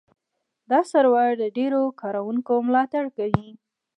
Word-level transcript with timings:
دا 0.71 0.79
سرور 0.91 1.29
د 1.41 1.43
ډېرو 1.57 1.81
کاروونکو 2.01 2.53
ملاتړ 2.67 3.05
کوي. 3.17 3.49